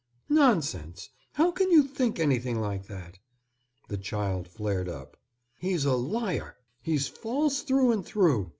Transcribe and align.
"Nonsense. 0.29 1.11
How 1.33 1.51
can 1.51 1.69
you 1.69 1.83
think 1.83 2.17
anything 2.19 2.59
like 2.59 2.87
that?" 2.87 3.19
The 3.87 3.99
child 3.99 4.47
flared 4.47 4.89
up. 4.89 5.15
"He's 5.59 5.85
a 5.85 5.93
liar. 5.95 6.55
He's 6.81 7.07
false 7.07 7.61
through 7.61 7.91
and 7.91 8.03
through. 8.03 8.49